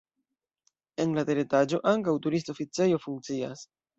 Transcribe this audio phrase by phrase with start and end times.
[1.03, 3.63] En la teretaĝo ankaŭ turista oficejo funkcias.